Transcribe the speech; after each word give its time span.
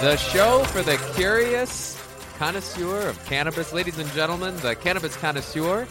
The 0.00 0.16
show 0.16 0.64
for 0.64 0.82
the 0.82 0.96
curious 1.14 1.98
connoisseur 2.36 3.08
of 3.08 3.24
cannabis. 3.24 3.72
Ladies 3.72 3.98
and 3.98 4.10
gentlemen, 4.10 4.54
the 4.58 4.74
cannabis 4.74 5.16
connoisseur 5.16 5.86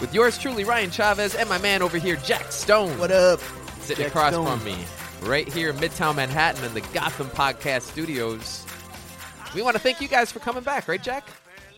with 0.00 0.14
yours 0.14 0.38
truly, 0.38 0.64
Ryan 0.64 0.90
Chavez, 0.90 1.34
and 1.34 1.46
my 1.48 1.58
man 1.58 1.82
over 1.82 1.98
here, 1.98 2.16
Jack 2.16 2.52
Stone. 2.52 2.98
What 2.98 3.10
up? 3.10 3.40
Sitting 3.80 4.04
Jack 4.04 4.12
across 4.12 4.32
Stone. 4.32 4.46
from 4.46 4.64
me, 4.64 4.76
right 5.22 5.46
here 5.46 5.70
in 5.70 5.76
Midtown 5.76 6.16
Manhattan 6.16 6.64
in 6.64 6.72
the 6.72 6.80
Gotham 6.94 7.26
Podcast 7.28 7.82
Studios. 7.82 8.64
We 9.54 9.60
want 9.60 9.76
to 9.76 9.82
thank 9.82 10.00
you 10.00 10.08
guys 10.08 10.32
for 10.32 10.38
coming 10.38 10.62
back, 10.62 10.88
right, 10.88 11.02
Jack? 11.02 11.28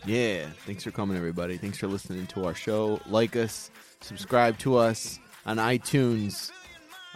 Yeah, 0.05 0.45
thanks 0.65 0.83
for 0.85 0.91
coming, 0.91 1.17
everybody. 1.17 1.57
Thanks 1.57 1.79
for 1.79 1.87
listening 1.87 2.27
to 2.27 2.45
our 2.45 2.53
show. 2.53 3.01
Like 3.07 3.35
us, 3.35 3.71
subscribe 3.99 4.57
to 4.59 4.77
us 4.77 5.19
on 5.45 5.57
iTunes, 5.57 6.51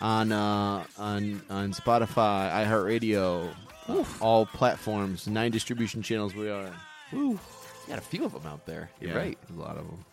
on 0.01 0.33
uh, 0.33 0.83
on 0.97 1.41
on 1.49 1.73
Spotify, 1.73 2.51
iHeartRadio, 2.65 3.53
uh, 3.87 4.03
all 4.21 4.45
platforms, 4.45 5.27
nine 5.27 5.51
distribution 5.51 6.01
channels. 6.01 6.33
We 6.35 6.49
are. 6.49 6.71
Woo. 7.11 7.39
Got 7.87 7.97
a 7.99 8.01
few 8.01 8.25
of 8.25 8.33
them 8.33 8.45
out 8.45 8.65
there. 8.65 8.89
You're 8.99 9.11
Yeah, 9.11 9.17
right. 9.17 9.37
a 9.49 9.53
lot 9.59 9.77
of 9.77 9.85
them. 9.87 10.05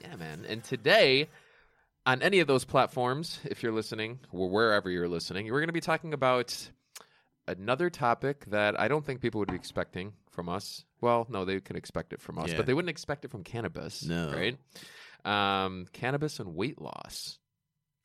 Yeah, 0.00 0.16
man. 0.16 0.46
And 0.48 0.64
today, 0.64 1.28
on 2.06 2.22
any 2.22 2.40
of 2.40 2.46
those 2.46 2.64
platforms, 2.64 3.38
if 3.44 3.62
you're 3.62 3.72
listening, 3.72 4.20
or 4.32 4.48
wherever 4.48 4.88
you're 4.90 5.08
listening, 5.08 5.46
we're 5.46 5.60
going 5.60 5.68
to 5.68 5.72
be 5.74 5.80
talking 5.80 6.14
about 6.14 6.70
another 7.46 7.90
topic 7.90 8.44
that 8.46 8.78
I 8.80 8.88
don't 8.88 9.04
think 9.04 9.20
people 9.20 9.40
would 9.40 9.50
be 9.50 9.56
expecting 9.56 10.12
from 10.30 10.48
us. 10.48 10.84
Well, 11.00 11.26
no, 11.28 11.44
they 11.44 11.60
can 11.60 11.76
expect 11.76 12.12
it 12.12 12.20
from 12.20 12.38
us, 12.38 12.50
Yeah. 12.50 12.56
but 12.56 12.66
they 12.66 12.74
wouldn't 12.74 12.90
expect 12.90 13.24
it 13.24 13.30
from 13.30 13.44
cannabis. 13.44 14.04
No. 14.04 14.32
Right? 14.32 14.56
Um, 15.24 15.86
cannabis 15.92 16.38
and 16.40 16.54
weight 16.54 16.80
loss, 16.80 17.38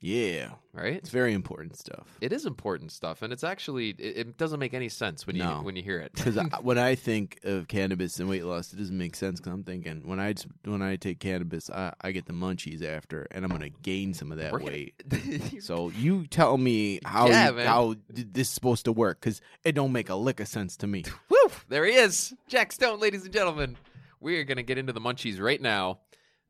Yeah, 0.05 0.49
right? 0.73 0.95
it's 0.95 1.09
very 1.09 1.31
important 1.31 1.77
stuff. 1.77 2.17
It 2.19 2.33
is 2.33 2.45
important 2.45 2.91
stuff, 2.91 3.21
and 3.21 3.31
it's 3.31 3.43
actually 3.45 3.91
it, 3.91 4.17
it 4.17 4.37
doesn't 4.37 4.59
make 4.59 4.73
any 4.73 4.89
sense 4.89 5.25
when 5.25 5.37
you 5.37 5.43
No. 5.43 5.61
when 5.61 5.77
you 5.77 5.81
hear 5.81 6.01
it. 6.01 6.11
Because 6.13 6.37
when 6.61 6.77
I 6.77 6.95
think 6.95 7.39
of 7.45 7.69
cannabis 7.69 8.19
and 8.19 8.27
weight 8.27 8.43
loss, 8.43 8.73
it 8.73 8.75
doesn't 8.79 8.97
make 8.97 9.15
sense. 9.15 9.39
Because 9.39 9.53
I'm 9.53 9.63
thinking 9.63 10.01
when 10.05 10.19
I 10.19 10.33
when 10.65 10.81
I 10.81 10.97
take 10.97 11.19
cannabis, 11.21 11.69
I, 11.69 11.93
I 12.01 12.11
get 12.11 12.25
the 12.25 12.33
munchies 12.33 12.83
after, 12.83 13.27
and 13.31 13.45
I'm 13.45 13.51
gonna 13.51 13.69
gain 13.69 14.13
some 14.13 14.33
of 14.33 14.39
that 14.39 14.51
We're 14.51 14.59
gonna- 14.59 14.71
weight. 14.71 15.03
So 15.63 15.87
you 15.91 16.27
tell 16.27 16.57
me 16.57 16.99
how 17.05 17.29
Yeah, 17.29 17.51
you- 17.51 17.55
man. 17.55 17.67
how 17.67 17.93
th- 18.13 18.27
this 18.33 18.49
is 18.49 18.53
supposed 18.53 18.83
to 18.85 18.91
work 18.91 19.21
because 19.21 19.39
it 19.63 19.71
don't 19.71 19.93
make 19.93 20.09
a 20.09 20.15
lick 20.15 20.41
of 20.41 20.49
sense 20.49 20.75
to 20.77 20.87
me. 20.87 21.05
Woo! 21.29 21.37
There 21.69 21.85
he 21.85 21.93
is, 21.93 22.33
Jack 22.49 22.73
Stone, 22.73 22.99
ladies 22.99 23.23
and 23.23 23.31
gentlemen. 23.31 23.77
We 24.19 24.37
are 24.37 24.43
going 24.43 24.57
to 24.57 24.63
get 24.63 24.77
into 24.77 24.91
the 24.91 24.99
munchies 25.01 25.39
right 25.39 25.61
now. 25.61 25.99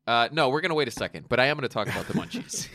Uh, 0.08 0.28
no, 0.32 0.48
we're 0.48 0.60
going 0.60 0.70
to 0.70 0.74
wait 0.76 0.86
a 0.88 0.92
second, 0.92 1.26
but 1.28 1.38
I 1.40 1.46
am 1.46 1.56
going 1.56 1.68
to 1.68 1.72
talk 1.72 1.86
about 1.88 2.06
the 2.08 2.14
munchies 2.14 2.68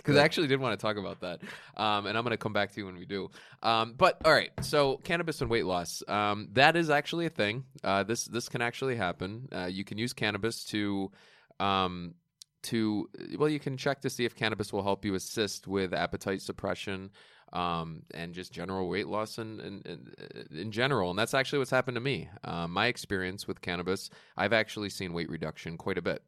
because 0.00 0.16
I 0.16 0.24
actually 0.24 0.48
did 0.48 0.60
want 0.60 0.78
to 0.78 0.82
talk 0.82 0.96
about 0.96 1.20
that, 1.20 1.40
um, 1.76 2.06
and 2.06 2.16
I'm 2.16 2.24
going 2.24 2.32
to 2.32 2.38
come 2.38 2.52
back 2.52 2.72
to 2.72 2.80
you 2.80 2.86
when 2.86 2.96
we 2.96 3.06
do. 3.06 3.30
Um, 3.62 3.94
but 3.96 4.20
all 4.24 4.32
right, 4.32 4.50
so 4.62 4.98
cannabis 4.98 5.40
and 5.40 5.50
weight 5.50 5.66
loss, 5.66 6.02
um, 6.08 6.48
that 6.52 6.76
is 6.76 6.90
actually 6.90 7.26
a 7.26 7.30
thing. 7.30 7.64
Uh, 7.84 8.02
this 8.02 8.24
this 8.24 8.48
can 8.48 8.62
actually 8.62 8.96
happen. 8.96 9.48
Uh, 9.52 9.66
you 9.66 9.84
can 9.84 9.98
use 9.98 10.12
cannabis 10.12 10.64
to. 10.66 11.10
Um, 11.58 12.14
to 12.62 13.08
well, 13.38 13.48
you 13.48 13.58
can 13.58 13.78
check 13.78 14.02
to 14.02 14.10
see 14.10 14.26
if 14.26 14.34
cannabis 14.34 14.70
will 14.70 14.82
help 14.82 15.04
you 15.04 15.14
assist 15.14 15.66
with 15.66 15.94
appetite 15.94 16.42
suppression, 16.42 17.10
um, 17.52 18.02
and 18.12 18.34
just 18.34 18.52
general 18.52 18.88
weight 18.88 19.06
loss 19.06 19.38
in, 19.38 19.60
in, 19.60 19.82
in, 19.84 20.58
in 20.58 20.72
general. 20.72 21.10
And 21.10 21.18
that's 21.18 21.34
actually 21.34 21.60
what's 21.60 21.70
happened 21.70 21.96
to 21.96 22.00
me. 22.00 22.28
Um, 22.44 22.72
my 22.72 22.86
experience 22.86 23.48
with 23.48 23.60
cannabis, 23.60 24.10
I've 24.36 24.52
actually 24.52 24.90
seen 24.90 25.12
weight 25.12 25.30
reduction 25.30 25.76
quite 25.76 25.98
a 25.98 26.02
bit. 26.02 26.22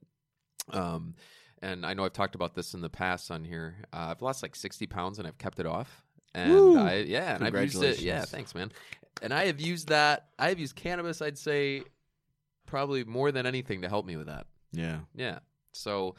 Um, 0.71 1.15
and 1.63 1.87
I 1.87 1.95
know 1.95 2.05
I've 2.05 2.13
talked 2.13 2.35
about 2.35 2.55
this 2.55 2.75
in 2.75 2.81
the 2.81 2.91
past 2.91 3.31
on 3.31 3.45
here. 3.45 3.77
Uh, 3.93 4.09
I've 4.11 4.23
lost 4.23 4.43
like 4.43 4.55
60 4.57 4.87
pounds 4.87 5.19
and 5.19 5.27
I've 5.27 5.39
kept 5.39 5.61
it 5.61 5.67
off. 5.67 6.03
And 6.35 6.51
Woo! 6.51 6.79
I, 6.79 6.97
yeah, 6.97 7.35
and 7.35 7.45
I've 7.45 7.55
used 7.55 7.83
it. 7.83 8.01
Yeah, 8.01 8.25
thanks, 8.25 8.55
man. 8.55 8.73
And 9.23 9.33
I 9.33 9.47
have 9.47 9.61
used 9.61 9.89
that. 9.89 10.29
I 10.39 10.49
have 10.49 10.59
used 10.59 10.75
cannabis, 10.75 11.23
I'd 11.23 11.39
say, 11.39 11.85
probably 12.67 13.05
more 13.05 13.31
than 13.33 13.47
anything 13.47 13.83
to 13.83 13.89
help 13.89 14.07
me 14.07 14.17
with 14.17 14.27
that. 14.27 14.47
Yeah, 14.73 15.01
Yeah. 15.15 15.41
So, 15.75 16.17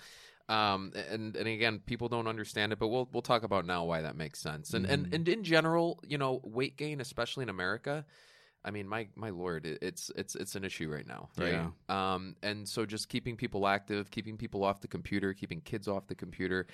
um, 0.50 0.92
and 1.10 1.36
and 1.36 1.48
again, 1.48 1.80
people 1.86 2.10
don't 2.10 2.28
understand 2.28 2.72
it, 2.72 2.80
but 2.80 2.88
we'll 2.90 3.10
we'll 3.12 3.22
talk 3.22 3.44
about 3.44 3.66
now 3.66 3.84
why 3.86 4.02
that 4.02 4.16
makes 4.16 4.40
sense. 4.40 4.74
And 4.74 4.86
and 4.86 5.08
Mhm. 5.08 5.14
and 5.16 5.28
in 5.28 5.44
general, 5.44 6.00
you 6.08 6.18
know, 6.18 6.40
weight 6.44 6.78
gain, 6.78 7.02
especially 7.02 7.44
in 7.44 7.50
America, 7.50 8.06
I 8.66 8.72
mean, 8.72 8.88
my 8.88 9.08
my 9.16 9.30
lord, 9.30 9.66
it's 9.66 10.12
it's 10.16 10.36
it's 10.36 10.56
an 10.56 10.64
issue 10.64 10.90
right 10.90 11.08
now, 11.08 11.30
right? 11.38 11.54
Um, 11.90 12.36
and 12.42 12.68
so 12.68 12.86
just 12.86 13.10
keeping 13.10 13.36
people 13.36 13.68
active, 13.68 14.10
keeping 14.10 14.38
people 14.38 14.64
off 14.64 14.82
the 14.82 14.88
computer, 14.88 15.34
keeping 15.34 15.62
kids 15.62 15.88
off 15.88 16.08
the 16.08 16.16
computer, 16.16 16.68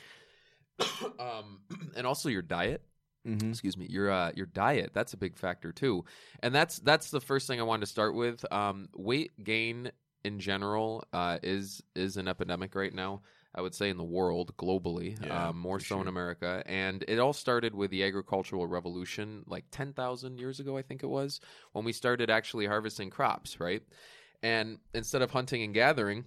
um, 1.19 1.59
and 1.95 2.05
also 2.05 2.29
your 2.29 2.41
diet. 2.41 2.83
Mm-hmm. 3.27 3.49
excuse 3.49 3.75
me 3.75 3.85
your 3.89 4.09
uh, 4.09 4.31
your 4.35 4.45
diet. 4.45 4.91
That's 4.93 5.13
a 5.13 5.17
big 5.17 5.37
factor 5.37 5.71
too. 5.71 6.05
And 6.41 6.55
that's 6.55 6.79
that's 6.79 7.11
the 7.11 7.19
first 7.19 7.47
thing 7.47 7.59
i 7.59 7.63
wanted 7.63 7.81
to 7.81 7.91
start 7.91 8.15
with. 8.15 8.45
Um, 8.51 8.87
weight 8.95 9.31
gain 9.43 9.91
in 10.23 10.39
general 10.39 11.03
uh, 11.11 11.37
is 11.43 11.83
is 11.95 12.17
an 12.17 12.27
epidemic 12.27 12.75
right 12.75 12.93
now 12.93 13.21
i 13.55 13.61
would 13.61 13.75
say 13.75 13.89
in 13.89 13.97
the 13.97 14.03
world 14.03 14.55
globally 14.57 15.17
Yeah, 15.25 15.49
um, 15.49 15.57
more 15.57 15.79
so 15.79 16.01
in 16.01 16.07
america 16.07 16.63
and 16.65 17.03
it 17.07 17.19
all 17.19 17.33
started 17.33 17.73
with 17.73 17.91
the 17.91 18.03
agricultural 18.03 18.67
revolution 18.67 19.43
like 19.47 19.65
10,000 19.71 20.39
years 20.39 20.59
ago 20.59 20.77
i 20.77 20.81
think 20.81 21.03
it 21.03 21.07
was 21.07 21.39
when 21.73 21.85
we 21.85 21.93
started 21.93 22.29
actually 22.29 22.65
harvesting 22.65 23.09
crops 23.09 23.59
right 23.59 23.83
and 24.41 24.77
instead 24.93 25.21
of 25.21 25.31
hunting 25.31 25.63
and 25.63 25.73
gathering 25.73 26.25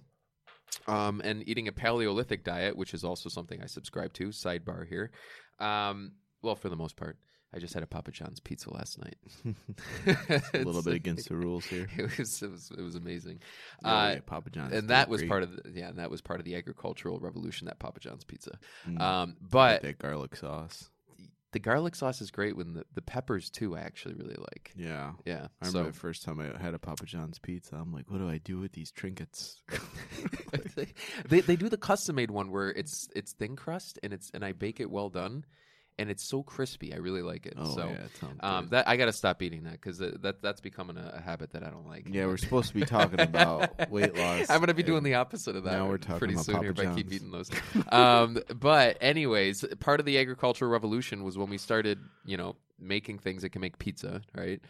um, 0.87 1.21
and 1.23 1.47
eating 1.47 1.67
a 1.67 1.71
Paleolithic 1.71 2.43
diet, 2.43 2.75
which 2.75 2.93
is 2.93 3.03
also 3.03 3.29
something 3.29 3.61
I 3.61 3.67
subscribe 3.67 4.13
to. 4.13 4.29
Sidebar 4.29 4.87
here. 4.87 5.11
Um, 5.59 6.13
well, 6.41 6.55
for 6.55 6.69
the 6.69 6.75
most 6.75 6.95
part, 6.95 7.17
I 7.53 7.59
just 7.59 7.73
had 7.73 7.83
a 7.83 7.87
Papa 7.87 8.11
John's 8.11 8.39
pizza 8.39 8.73
last 8.73 8.99
night. 8.99 9.17
a 10.53 10.57
little 10.59 10.81
bit 10.81 10.95
against 10.95 11.29
the 11.29 11.35
rules 11.35 11.65
here. 11.65 11.87
It 11.97 12.17
was 12.17 12.41
it 12.41 12.49
was 12.51 12.71
it 12.77 12.81
was 12.81 12.95
amazing, 12.95 13.39
Yeah, 13.83 13.89
uh, 13.89 14.09
yeah, 14.13 14.19
Papa 14.25 14.49
John's, 14.49 14.73
and 14.73 14.89
that 14.89 15.09
was 15.09 15.21
great. 15.21 15.29
part 15.29 15.43
of 15.43 15.55
the, 15.55 15.71
yeah, 15.73 15.89
and 15.89 15.99
that 15.99 16.09
was 16.09 16.21
part 16.21 16.39
of 16.39 16.45
the 16.45 16.55
agricultural 16.55 17.19
revolution. 17.19 17.67
That 17.67 17.79
Papa 17.79 17.99
John's 17.99 18.23
pizza, 18.23 18.57
Mm, 18.87 18.99
um, 19.01 19.35
but 19.41 19.81
that 19.83 19.99
garlic 19.99 20.35
sauce. 20.35 20.89
the 21.51 21.59
garlic 21.59 21.95
sauce 21.95 22.19
is 22.21 22.31
great. 22.31 22.57
When 22.57 22.73
the, 22.73 22.85
the 22.95 23.01
peppers 23.03 23.49
too, 23.51 23.75
I 23.77 23.81
actually 23.81 24.15
really 24.15 24.37
like. 24.39 24.71
Yeah, 24.75 25.11
Yeah, 25.25 25.47
I 25.61 25.65
so 25.67 25.71
remember 25.73 25.91
the 25.91 25.99
first 25.99 26.23
time 26.23 26.39
I 26.39 26.59
had 26.61 26.73
a 26.73 26.79
Papa 26.79 27.05
John's 27.05 27.37
pizza. 27.39 27.75
I'm 27.75 27.93
like, 27.93 28.09
what 28.09 28.17
do 28.17 28.27
I 28.29 28.39
do 28.39 28.59
with 28.59 28.71
these 28.73 28.91
trinkets? 28.91 29.61
they 31.29 31.41
they 31.41 31.55
do 31.55 31.69
the 31.69 31.77
custom 31.77 32.15
made 32.15 32.31
one 32.31 32.51
where 32.51 32.69
it's 32.69 33.07
it's 33.15 33.33
thin 33.33 33.55
crust 33.55 33.99
and 34.03 34.13
it's 34.13 34.31
and 34.33 34.43
I 34.43 34.51
bake 34.53 34.79
it 34.79 34.89
well 34.89 35.09
done, 35.09 35.45
and 35.97 36.09
it's 36.09 36.23
so 36.23 36.43
crispy. 36.43 36.93
I 36.93 36.97
really 36.97 37.21
like 37.21 37.45
it. 37.45 37.53
Oh 37.57 37.75
so 37.75 37.85
yeah, 37.85 37.93
it 37.93 38.17
sounds 38.19 38.39
um, 38.41 38.63
good. 38.65 38.71
that 38.71 38.87
I 38.87 38.97
got 38.97 39.05
to 39.05 39.13
stop 39.13 39.41
eating 39.41 39.63
that 39.63 39.73
because 39.73 39.99
that 39.99 40.41
that's 40.41 40.61
becoming 40.61 40.97
a, 40.97 41.13
a 41.17 41.21
habit 41.21 41.51
that 41.53 41.63
I 41.63 41.69
don't 41.69 41.87
like. 41.87 42.07
yeah, 42.09 42.25
we're 42.25 42.37
supposed 42.43 42.69
to 42.69 42.75
be 42.75 42.85
talking 42.85 43.19
about 43.19 43.89
weight 43.89 44.15
loss. 44.15 44.49
I'm 44.49 44.59
gonna 44.59 44.73
be 44.73 44.83
doing 44.83 45.03
the 45.03 45.15
opposite 45.15 45.55
of 45.55 45.63
that. 45.65 45.73
now 45.73 45.87
we're 45.87 45.97
talking 45.97 46.19
pretty 46.19 46.33
about 46.33 46.45
soon 46.45 46.55
Papa 46.55 46.65
here 46.65 46.71
if 46.71 46.79
I 46.79 46.95
keep 46.95 47.11
eating 47.11 47.31
those. 47.31 47.49
um, 47.91 48.39
but 48.55 48.97
anyways, 49.01 49.65
part 49.79 49.99
of 49.99 50.05
the 50.05 50.17
agricultural 50.17 50.71
revolution 50.71 51.23
was 51.23 51.37
when 51.37 51.49
we 51.49 51.57
started, 51.57 51.99
you 52.25 52.37
know, 52.37 52.55
making 52.79 53.19
things 53.19 53.41
that 53.43 53.49
can 53.49 53.61
make 53.61 53.77
pizza, 53.77 54.21
right? 54.35 54.61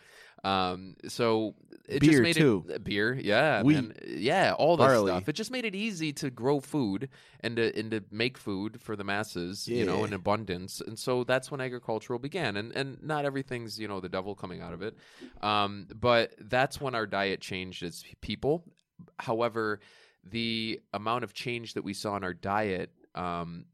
Um, 0.44 0.96
so 1.08 1.56
it 1.88 2.02
just 2.02 2.12
Beer, 2.12 2.22
made 2.22 2.36
too. 2.36 2.66
it 2.68 2.84
beer, 2.84 3.14
yeah, 3.14 3.62
Wheat. 3.64 3.76
man. 3.76 3.94
yeah, 4.06 4.54
all 4.58 4.76
that 4.76 4.86
Barley. 4.88 5.12
stuff. 5.12 5.30
It 5.30 5.34
just 5.34 5.52
made 5.52 5.64
it 5.64 5.74
easy 5.74 6.12
to 6.14 6.30
grow 6.30 6.60
food 6.60 7.08
and 7.40 7.56
to 7.56 7.78
and 7.80 7.92
to 7.92 8.04
make 8.12 8.38
food 8.38 8.82
for 8.82 8.98
the 8.98 9.06
masses, 9.06 9.68
you 9.70 9.86
know, 9.86 10.04
in 10.04 10.12
abundance. 10.12 10.82
And 10.86 11.00
so 11.00 11.24
that's 11.24 11.50
when 11.50 11.62
agricultural 11.62 12.20
began. 12.20 12.58
And 12.58 12.76
and 12.76 13.02
not 13.02 13.24
everything's 13.24 13.80
you 13.80 13.88
know 13.88 14.02
the 14.02 14.10
devil 14.10 14.36
coming 14.36 14.62
out 14.62 14.74
of 14.74 14.82
it, 14.82 14.98
um, 15.42 15.88
but 15.98 16.34
that's 16.40 16.82
when 16.82 16.94
our 16.94 17.06
diet 17.08 17.40
changed 17.40 17.82
as 17.84 18.04
people. 18.20 18.66
However, 19.20 19.80
the 20.30 20.82
amount 20.94 21.24
of 21.24 21.34
change 21.34 21.74
that 21.76 21.84
we 21.86 21.94
saw 21.94 22.18
in 22.18 22.24
our 22.24 22.34
diet 22.34 22.92
um, 23.16 23.66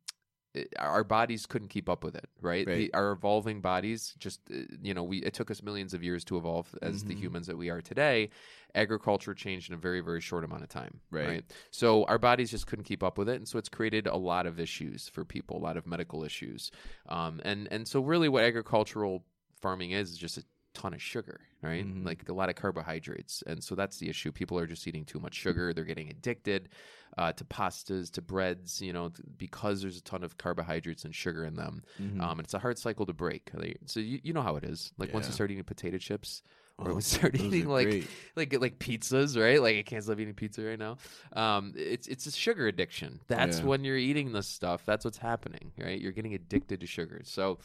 it- 0.53 0.73
our 0.79 1.03
bodies 1.03 1.45
couldn't 1.45 1.67
keep 1.67 1.87
up 1.87 2.03
with 2.03 2.15
it 2.15 2.27
right, 2.41 2.65
Right. 2.67 2.77
The, 2.77 2.93
our 2.93 3.11
evolving 3.11 3.61
bodies 3.61 4.13
just 4.17 4.41
uh, 4.51 4.55
you 4.81 4.93
know 4.93 5.03
we 5.03 5.19
it 5.19 5.33
took 5.33 5.51
us 5.51 5.61
millions 5.61 5.93
of 5.93 6.03
years 6.03 6.23
to 6.25 6.37
evolve 6.37 6.73
as 6.81 7.03
the 7.03 7.13
Mhm. 7.13 7.19
humans 7.19 7.47
that 7.47 7.57
we 7.57 7.69
are 7.69 7.81
today 7.81 8.29
agriculture 8.75 9.33
changed 9.33 9.69
in 9.69 9.75
a 9.75 9.77
very 9.77 10.01
very 10.01 10.21
short 10.21 10.43
amount 10.43 10.63
of 10.63 10.69
time 10.69 10.99
Right. 11.11 11.43
so 11.71 12.03
our 12.05 12.17
bodies 12.17 12.51
just 12.51 12.67
couldn't 12.67 12.85
keep 12.85 13.03
up 13.03 13.17
with 13.17 13.29
it 13.29 13.35
and 13.35 13.47
so 13.47 13.57
it's 13.59 13.69
created 13.69 14.07
a 14.07 14.17
lot 14.17 14.45
of 14.45 14.59
issues 14.59 15.07
for 15.09 15.23
people 15.25 15.57
a 15.57 15.63
lot 15.63 15.77
of 15.77 15.85
medical 15.87 16.23
issues 16.23 16.71
um, 17.07 17.39
and 17.43 17.67
and 17.71 17.87
so 17.87 18.01
really 18.01 18.29
what 18.29 18.43
agricultural 18.43 19.23
farming 19.61 19.91
is 19.91 20.11
is 20.11 20.17
just 20.17 20.37
a 20.37 20.43
ton 20.73 20.93
of 20.93 21.01
sugar 21.01 21.41
right 21.61 21.85
Mhm. 21.85 22.05
like 22.05 22.27
a 22.29 22.33
lot 22.33 22.47
of 22.49 22.55
carbohydrates 22.55 23.41
and 23.47 23.63
so 23.63 23.75
that's 23.75 23.97
the 23.97 24.09
issue 24.09 24.31
people 24.31 24.57
are 24.57 24.67
just 24.67 24.87
eating 24.87 25.03
too 25.05 25.19
much 25.19 25.33
sugar 25.35 25.73
they're 25.73 25.83
getting 25.83 26.09
addicted 26.09 26.69
uh, 27.17 27.33
to 27.33 27.43
pastas 27.43 28.11
to 28.11 28.21
breads 28.21 28.81
you 28.81 28.93
know 28.93 29.11
because 29.37 29.81
there's 29.81 29.97
a 29.97 30.01
ton 30.03 30.23
of 30.23 30.37
carbohydrates 30.37 31.03
and 31.05 31.13
sugar 31.15 31.43
in 31.43 31.55
them 31.55 31.81
Mhm. 31.99 32.21
um, 32.21 32.39
and 32.39 32.45
it's 32.45 32.53
a 32.53 32.59
hard 32.59 32.77
cycle 32.77 33.05
to 33.05 33.13
break 33.13 33.51
so 33.87 33.99
you, 33.99 34.19
you 34.23 34.31
know 34.33 34.41
how 34.43 34.55
it 34.55 34.63
is 34.63 34.93
like 34.97 35.13
once 35.13 35.27
you 35.27 35.33
start 35.33 35.51
eating 35.51 35.63
potato 35.63 35.97
chips 35.97 36.43
or 36.77 36.91
Oh, 36.91 36.95
we 36.95 37.01
start 37.17 37.35
eating 37.35 37.67
like 37.67 37.87
great. 37.89 38.07
like 38.37 38.53
like 38.61 38.79
pizzas, 38.79 39.37
right? 39.37 39.61
Like 39.61 39.75
I 39.75 39.81
can't 39.81 40.01
stop 40.01 40.17
eating 40.17 40.33
pizza 40.33 40.63
right 40.63 40.79
now. 40.79 40.95
Um, 41.33 41.73
it's 41.75 42.07
it's 42.07 42.25
a 42.25 42.31
sugar 42.31 42.67
addiction. 42.67 43.19
That's 43.27 43.59
Yeah. 43.59 43.65
when 43.65 43.83
you're 43.83 43.97
eating 43.97 44.31
this 44.31 44.47
stuff. 44.47 44.85
That's 44.85 45.03
what's 45.03 45.17
happening, 45.17 45.73
right? 45.77 45.99
You're 45.99 46.13
getting 46.13 46.33
addicted 46.35 46.79
to 46.79 46.87
sugar. 46.87 47.19
So, 47.25 47.59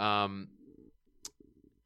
um, 0.00 0.48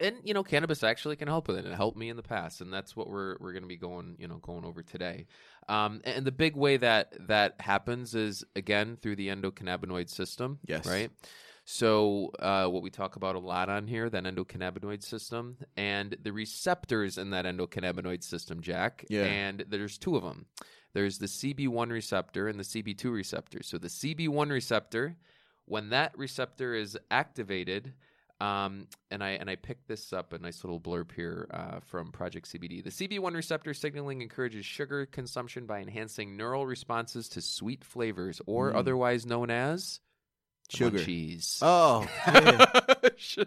and 0.01 0.17
you 0.25 0.35
know, 0.35 0.43
cannabis 0.43 0.83
actually 0.83 1.17
can 1.17 1.29
help 1.29 1.49
with 1.49 1.59
it. 1.59 1.67
It 1.67 1.75
helped 1.75 1.97
me 1.97 2.09
in 2.09 2.17
the 2.17 2.23
past, 2.23 2.61
and 2.61 2.73
that's 2.73 2.97
what 2.97 3.09
we're 3.09 3.37
we're 3.41 3.53
going 3.53 3.63
to 3.63 3.69
be 3.69 3.77
going 3.77 4.17
you 4.19 4.29
know 4.29 4.37
going 4.37 4.65
over 4.65 4.83
today. 4.83 5.27
Um, 5.69 6.01
and 6.05 6.25
the 6.25 6.33
big 6.33 6.57
way 6.57 6.77
that 6.79 7.15
that 7.29 7.61
happens 7.61 8.15
is 8.15 8.45
again 8.57 8.99
through 9.01 9.17
the 9.17 9.29
endocannabinoid 9.29 10.09
system. 10.09 10.59
Yes. 10.67 10.87
Right. 10.87 11.11
So 11.71 12.31
uh, 12.39 12.67
what 12.69 12.83
we 12.83 12.89
talk 12.89 13.17
about 13.17 13.35
a 13.35 13.39
lot 13.41 13.69
on 13.69 13.87
here, 13.87 14.09
that 14.09 14.25
endocannabinoid 14.25 15.03
system, 15.03 15.59
and 15.77 16.17
the 16.23 16.33
receptors 16.33 17.19
in 17.19 17.29
that 17.31 17.45
endocannabinoid 17.45 18.23
system, 18.23 18.63
Jack. 18.63 19.05
Yeah. 19.11 19.25
And 19.25 19.67
there's 19.69 19.99
two 19.99 20.17
of 20.17 20.23
them. 20.23 20.47
There's 20.95 21.19
the 21.19 21.27
CB1 21.27 21.91
receptor 21.91 22.49
and 22.49 22.59
the 22.59 22.65
CB2 22.65 23.13
receptor. 23.13 23.63
So 23.63 23.77
the 23.77 23.89
CB1 23.89 24.51
receptor, 24.51 25.17
when 25.67 25.91
that 25.91 26.17
receptor 26.17 26.75
is 26.75 26.99
activated, 27.11 27.93
um, 28.41 28.87
and 29.11 29.23
I 29.25 29.31
and 29.31 29.51
I 29.51 29.57
picked 29.57 29.89
this 29.89 30.13
up 30.13 30.33
a 30.33 30.39
nice 30.39 30.63
little 30.65 30.81
blurb 30.81 31.11
here 31.13 31.49
uh, 31.53 31.81
from 31.81 32.13
Project 32.13 32.47
CBD. 32.53 32.83
The 32.85 32.91
CB1 32.91 33.35
receptor 33.35 33.75
signaling 33.75 34.23
encourages 34.23 34.65
sugar 34.65 35.07
consumption 35.07 35.67
by 35.67 35.81
enhancing 35.81 36.37
neural 36.37 36.67
responses 36.67 37.29
to 37.31 37.41
sweet 37.41 37.85
flavors, 37.85 38.41
or 38.47 38.73
Mm. 38.73 38.77
otherwise 38.77 39.27
known 39.27 39.51
as 39.51 40.01
Sugar. 40.71 40.99
munchies. 40.99 41.59
Oh, 41.63 42.07
yeah. 42.27 42.65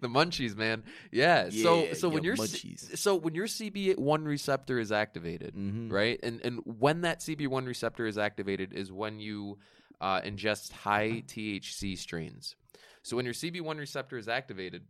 the 0.00 0.08
munchies, 0.08 0.56
man. 0.56 0.82
Yeah. 1.12 1.50
so 1.50 1.84
Yeah, 1.84 1.94
so 1.94 2.08
when 2.08 2.22
your 2.24 2.36
munchies. 2.36 2.96
so 2.98 3.16
when 3.16 3.34
your 3.34 3.46
CB1 3.46 4.24
receptor 4.24 4.78
is 4.78 4.92
activated, 4.92 5.54
Mhm. 5.54 5.90
right? 5.92 6.18
And 6.22 6.40
and 6.42 6.60
when 6.64 7.02
that 7.02 7.20
CB1 7.20 7.66
receptor 7.66 8.06
is 8.06 8.16
activated 8.18 8.72
is 8.72 8.90
when 8.92 9.20
you 9.20 9.58
uh, 10.00 10.22
ingest 10.22 10.72
high 10.72 11.22
THC 11.26 11.94
strains. 11.98 12.56
So 13.02 13.16
when 13.16 13.24
your 13.24 13.34
CB1 13.34 13.78
receptor 13.78 14.18
is 14.18 14.28
activated, 14.28 14.84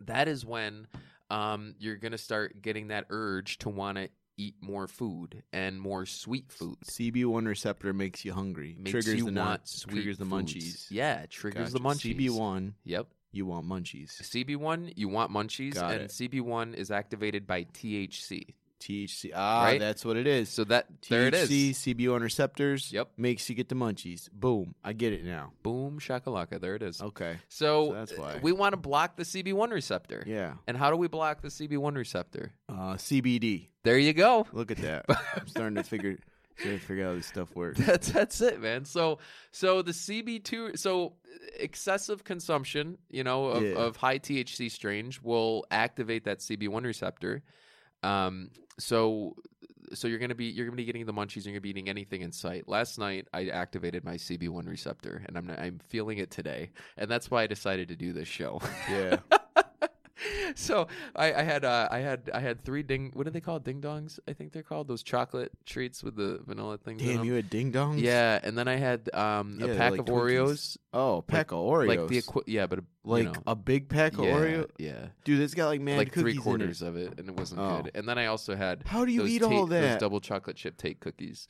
that 0.00 0.28
is 0.28 0.44
when 0.44 0.86
um, 1.28 1.74
you're 1.78 1.96
gonna 1.96 2.18
start 2.18 2.62
getting 2.62 2.88
that 2.88 3.06
urge 3.10 3.58
to 3.58 3.68
want 3.68 3.98
to 3.98 4.08
eat 4.36 4.54
more 4.62 4.88
food 4.88 5.42
and 5.52 5.78
more 5.78 6.06
sweet 6.06 6.50
foods. 6.50 6.88
CB1 6.96 7.46
receptor 7.46 7.92
makes 7.92 8.24
you 8.24 8.32
hungry. 8.32 8.74
Makes 8.78 8.90
triggers 8.92 9.14
you 9.18 9.24
the 9.26 9.32
want 9.32 9.36
nuts, 9.36 9.80
sweet 9.82 9.92
triggers 9.96 10.16
the 10.18 10.24
foods. 10.24 10.54
munchies. 10.54 10.86
Yeah, 10.90 11.26
triggers 11.28 11.72
the 11.72 11.78
munchies. 11.80 12.16
CB1, 12.16 12.72
Yep. 12.84 13.06
you 13.32 13.44
want 13.44 13.66
munchies. 13.66 14.12
CB1, 14.22 14.94
you 14.96 15.08
want 15.10 15.30
munchies, 15.30 15.74
Got 15.74 15.92
and 15.92 16.02
it. 16.04 16.10
CB1 16.10 16.74
is 16.74 16.90
activated 16.90 17.46
by 17.46 17.64
THC. 17.64 18.54
THC. 18.80 19.30
Ah, 19.34 19.62
Right? 19.64 19.78
that's 19.78 20.04
what 20.04 20.16
it 20.16 20.26
is. 20.26 20.48
So 20.48 20.64
that 20.64 20.86
there 21.08 21.26
it 21.28 21.34
THC, 21.34 21.70
is. 21.70 21.78
CB1 21.78 22.20
receptors. 22.22 22.92
Yep. 22.92 23.10
Makes 23.16 23.48
you 23.48 23.54
get 23.54 23.68
the 23.68 23.74
munchies. 23.74 24.30
Boom. 24.32 24.74
I 24.82 24.92
get 24.94 25.12
it 25.12 25.24
now. 25.24 25.52
Boom 25.62 25.98
shakalaka. 26.00 26.60
There 26.60 26.74
it 26.74 26.82
is. 26.82 27.00
Okay. 27.00 27.38
So, 27.48 27.88
So 27.88 27.92
that's 27.94 28.16
why. 28.18 28.40
we 28.42 28.52
want 28.52 28.72
to 28.72 28.76
block 28.78 29.16
the 29.16 29.22
CB1 29.24 29.70
receptor. 29.70 30.24
Yeah. 30.26 30.54
And 30.66 30.76
how 30.76 30.90
do 30.90 30.96
we 30.96 31.06
block 31.08 31.42
the 31.42 31.48
CB1 31.48 31.94
receptor? 31.96 32.52
Uh, 32.68 32.94
CBD. 32.94 33.68
There 33.84 33.98
you 33.98 34.12
go. 34.12 34.46
Look 34.52 34.70
at 34.70 34.78
that. 34.78 35.04
I'm 35.36 35.46
starting 35.46 35.76
to 35.76 35.82
figure 35.82 36.18
to 36.62 36.78
figure 36.78 37.04
out 37.06 37.10
how 37.10 37.14
this 37.16 37.26
stuff 37.26 37.54
works. 37.56 37.80
That's 37.86 38.12
that's 38.12 38.40
it, 38.42 38.60
man. 38.60 38.84
So 38.84 39.18
so 39.50 39.80
the 39.80 39.92
CB2 39.92 40.78
so 40.78 41.14
excessive 41.58 42.22
consumption, 42.24 42.98
you 43.08 43.24
know, 43.24 43.46
of, 43.46 43.62
Yeah. 43.62 43.74
of 43.76 43.96
high 43.96 44.18
THC 44.18 44.70
strains 44.70 45.22
will 45.22 45.64
activate 45.70 46.24
that 46.24 46.40
CB1 46.40 46.84
receptor. 46.84 47.42
Um 48.02 48.50
so 48.78 49.36
so 49.92 50.08
you're 50.08 50.18
gonna 50.18 50.34
be 50.34 50.46
you're 50.46 50.66
gonna 50.66 50.76
be 50.76 50.84
getting 50.84 51.06
the 51.06 51.12
munchies. 51.12 51.44
You're 51.44 51.52
gonna 51.52 51.60
be 51.60 51.70
eating 51.70 51.88
anything 51.88 52.22
in 52.22 52.32
sight. 52.32 52.68
Last 52.68 52.98
night 52.98 53.28
I 53.32 53.48
activated 53.48 54.04
my 54.04 54.14
CB1 54.14 54.68
receptor, 54.68 55.22
and 55.26 55.36
I'm 55.36 55.50
I'm 55.50 55.80
feeling 55.88 56.18
it 56.18 56.30
today, 56.30 56.70
and 56.96 57.10
that's 57.10 57.30
why 57.30 57.42
I 57.42 57.46
decided 57.46 57.88
to 57.88 57.96
do 57.96 58.12
this 58.12 58.28
show. 58.28 58.60
Yeah. 58.90 59.18
so 60.54 60.86
I, 61.16 61.32
I 61.32 61.42
had 61.42 61.64
uh, 61.64 61.88
I 61.90 61.98
had 61.98 62.30
I 62.34 62.40
had 62.40 62.62
three 62.64 62.82
ding. 62.82 63.10
What 63.14 63.26
are 63.26 63.30
they 63.30 63.40
called? 63.40 63.64
Ding 63.64 63.80
dongs, 63.80 64.18
I 64.28 64.32
think 64.32 64.52
they're 64.52 64.62
called. 64.62 64.88
Those 64.88 65.02
chocolate 65.02 65.50
treats 65.66 66.02
with 66.02 66.16
the 66.16 66.40
vanilla 66.46 66.78
things. 66.78 67.02
in 67.02 67.16
Damn, 67.16 67.24
you 67.24 67.34
had 67.34 67.48
ding 67.50 67.72
dongs? 67.72 68.00
Yeah, 68.00 68.38
and 68.42 68.56
then 68.56 68.68
I 68.68 68.76
had 68.76 69.08
um, 69.14 69.56
Yeah, 69.58 69.64
a 69.64 69.68
they're 69.68 69.76
pack 69.76 69.90
like 69.92 70.00
of 70.00 70.06
Twinkies. 70.06 70.38
Oreos, 70.50 70.76
Oh, 70.92 71.22
pack 71.22 71.52
of 71.52 71.58
Oreos. 71.58 71.88
like 71.88 72.08
the 72.08 72.18
equi- 72.18 72.42
yeah, 72.46 72.66
but 72.66 72.80
a, 72.80 72.84
like 73.04 73.24
you 73.24 73.32
know, 73.32 73.42
a 73.46 73.54
big 73.56 73.88
pack 73.88 74.14
of 74.14 74.24
yeah, 74.24 74.32
Oreo. 74.32 74.66
yeah, 74.78 75.06
Dude, 75.24 75.40
it's 75.40 75.54
got 75.54 75.66
like 75.68 75.80
man 75.80 75.98
like 75.98 76.12
three 76.12 76.34
cookies 76.34 76.36
in 76.36 76.40
it. 76.40 76.42
quarters 76.44 76.82
of 76.82 76.96
it, 76.96 77.18
and 77.18 77.28
it 77.28 77.36
wasn't 77.36 77.60
Oh. 77.60 77.82
good. 77.82 77.92
And 77.94 78.08
then 78.08 78.18
I 78.18 78.26
also 78.26 78.56
had 78.56 78.82
How 78.86 79.04
do 79.04 79.12
you 79.12 79.20
those 79.20 79.30
eat 79.30 79.42
all 79.42 79.66
those 79.66 79.70
that? 79.70 80.00
double 80.00 80.20
chocolate 80.20 80.56
chip 80.56 80.76
take 80.76 81.00
cookies. 81.00 81.46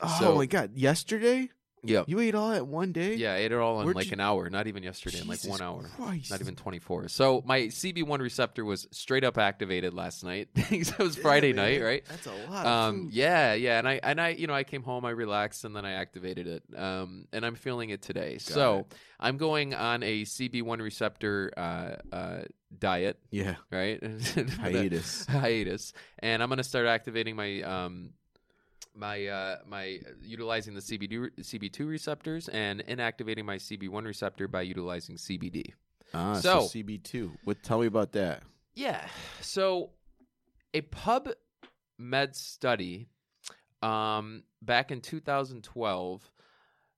oh 0.00 0.16
so- 0.20 0.34
my 0.36 0.46
god! 0.46 0.72
Yesterday, 0.76 1.50
Yeah, 1.82 2.04
you 2.06 2.20
ate 2.20 2.34
all 2.34 2.50
that 2.50 2.66
one 2.66 2.92
day? 2.92 3.14
yeah, 3.14 3.32
I 3.34 3.36
ate 3.38 3.52
it 3.52 3.58
all 3.58 3.78
in 3.80 3.86
Where'd 3.86 3.96
like 3.96 4.06
you- 4.06 4.12
an 4.14 4.20
hour, 4.20 4.50
not 4.50 4.66
even 4.66 4.82
yesterday, 4.82 5.20
in 5.20 5.26
like 5.28 5.38
Jesus 5.38 5.50
one 5.50 5.62
hour. 5.62 5.82
Christ. 5.96 6.30
Not 6.30 6.40
even 6.40 6.54
24. 6.56 7.08
So 7.08 7.42
my 7.46 7.62
CB1 7.62 8.20
receptor 8.20 8.64
was 8.64 8.86
straight 8.90 9.24
up 9.24 9.38
activated 9.38 9.94
last 9.94 10.22
night. 10.24 10.48
it 10.54 10.98
was 10.98 11.16
Friday 11.16 11.48
Yeah, 11.48 11.54
night, 11.54 11.78
man. 11.78 11.82
right? 11.86 12.04
That's 12.08 12.26
a 12.26 12.34
lot. 12.50 12.66
um 12.66 13.04
food. 13.04 13.12
yeah 13.14 13.54
yeah 13.54 13.78
and 13.78 13.88
i 13.88 14.00
and 14.02 14.20
i 14.20 14.28
you 14.30 14.46
know 14.46 14.54
i 14.54 14.64
came 14.64 14.82
home 14.82 15.04
i 15.04 15.10
relaxed 15.10 15.64
and 15.64 15.74
then 15.74 15.84
i 15.84 15.92
activated 15.92 16.46
it 16.46 16.62
um 16.76 17.26
and 17.32 17.44
i'm 17.46 17.54
feeling 17.54 17.90
it 17.90 18.02
today 18.02 18.38
so 18.38 18.86
i'm 19.18 19.36
going 19.36 19.74
on 19.74 20.02
a 20.02 20.22
cb1 20.22 20.80
receptor 20.80 21.50
uh 21.56 21.96
uh 22.14 22.40
diet 22.78 23.18
yeah. 23.30 23.56
right 23.70 24.02
Hiatus. 24.60 25.26
hiatus 25.26 25.92
and 26.18 26.42
i'm 26.42 26.48
going 26.48 26.58
to 26.58 26.64
start 26.64 26.86
activating 26.86 27.36
my 27.36 27.62
um 27.62 28.10
my 28.94 29.26
uh 29.26 29.56
my 29.66 30.00
utilizing 30.22 30.74
the 30.74 30.80
CBD 30.80 31.20
re- 31.20 31.30
CB2 31.42 31.88
receptors 31.88 32.48
and 32.48 32.84
inactivating 32.86 33.44
my 33.44 33.56
CB1 33.56 34.04
receptor 34.04 34.48
by 34.48 34.62
utilizing 34.62 35.16
CBD. 35.16 35.72
Ah, 36.12 36.34
so, 36.34 36.60
So- 36.60 36.78
CB2. 36.78 37.30
What? 37.44 37.62
Tell 37.62 37.80
me 37.80 37.86
about 37.86 38.12
that. 38.12 38.42
Yeah. 38.74 39.06
So 39.40 39.90
a 40.74 40.80
pub 40.82 41.28
med 41.98 42.34
study 42.34 43.08
um, 43.82 44.42
back 44.62 44.90
in 44.90 45.00
2012 45.00 46.30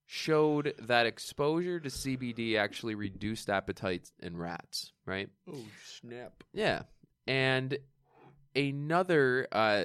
showed 0.07 0.75
that 0.81 1.07
exposure 1.07 1.81
to 1.81 1.89
CBD 1.89 2.57
actually 2.59 2.95
reduced 2.95 3.49
appetite 3.49 4.11
in 4.21 4.37
rats, 4.37 4.93
right? 5.07 5.29
Oh 5.51 5.65
snap! 5.85 6.45
Yeah. 6.53 6.83
And 7.27 7.79
another 8.55 9.47
uh 9.53 9.85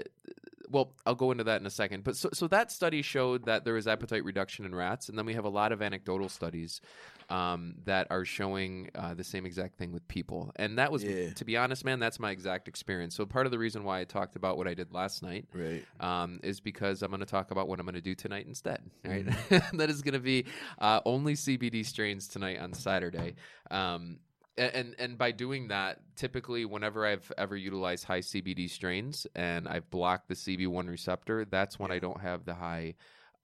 well, 0.70 0.94
I'll 1.06 1.16
go 1.16 1.32
into 1.32 1.44
that 1.46 1.62
in 1.62 1.68
a 1.68 1.72
second. 1.72 2.04
But 2.04 2.16
so 2.18 2.30
so 2.34 2.48
that 2.48 2.72
study 2.72 3.02
showed 3.02 3.46
that 3.46 3.64
there 3.66 3.74
was 3.74 3.88
appetite 3.88 4.24
reduction 4.24 4.66
in 4.66 4.74
rats, 4.76 5.10
and 5.10 5.18
then 5.18 5.26
we 5.26 5.34
have 5.34 5.46
a 5.46 5.50
lot 5.50 5.72
of 5.72 5.82
anecdotal 5.82 6.30
studies 6.30 6.82
um, 7.30 7.76
that 7.86 8.08
are 8.10 8.24
showing 8.24 8.90
uh, 8.96 9.14
the 9.14 9.24
same 9.24 9.46
exact 9.46 9.78
thing 9.78 9.92
with 9.92 10.08
people. 10.08 10.52
And 10.56 10.78
that 10.78 10.92
was, 10.94 11.04
Yeah. 11.04 11.32
to 11.34 11.44
be 11.44 11.58
honest, 11.58 11.84
man, 11.84 12.00
that's 12.00 12.20
my 12.20 12.32
exact 12.32 12.70
experience. 12.70 13.16
So 13.16 13.26
part 13.26 13.46
of 13.46 13.52
the 13.52 13.60
reason 13.60 13.84
why 13.84 14.00
I 14.00 14.06
talked 14.06 14.38
about 14.38 14.58
what 14.58 14.66
I 14.66 14.74
did 14.74 14.94
last 14.94 15.22
night 15.24 15.46
Right. 15.54 15.84
um, 16.00 16.40
is 16.42 16.62
because 16.62 17.02
I'm 17.02 17.10
going 17.12 17.20
to 17.20 17.26
talk 17.26 17.52
about 17.52 17.68
what 17.68 17.80
I'm 17.82 17.86
going 17.86 17.96
to 17.96 18.02
do 18.02 18.16
tonight 18.16 18.46
instead. 18.48 18.82
Right, 19.04 19.26
Mm-hmm. 19.26 19.78
that 19.78 19.90
is 19.90 20.02
going 20.02 20.14
to 20.14 20.20
be 20.22 20.46
uh, 20.80 21.02
only 21.06 21.34
CBD 21.34 21.86
strains 21.86 22.30
tonight 22.30 22.60
on 22.60 22.72
Saturday. 22.74 23.36
Um, 23.70 24.20
and 24.58 24.96
and 24.98 25.18
by 25.18 25.32
doing 25.32 25.68
that, 25.70 26.00
typically 26.16 26.66
whenever 26.66 27.06
I've 27.06 27.32
ever 27.38 27.56
utilized 27.56 28.06
high 28.06 28.20
CBD 28.20 28.70
strains 28.70 29.28
and 29.36 29.68
I've 29.68 29.90
blocked 29.90 30.28
the 30.28 30.36
CB1 30.36 30.90
receptor, 30.90 31.46
that's 31.46 31.78
when 31.80 31.92
I 31.92 32.00
don't 32.00 32.22
have 32.22 32.46
the 32.46 32.56
high, 32.56 32.96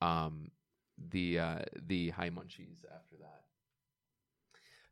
um, 0.02 0.52
the 1.10 1.40
uh, 1.40 1.60
the 1.86 2.10
high 2.10 2.30
munchies 2.30 2.84
after 2.86 3.18
that. 3.22 3.42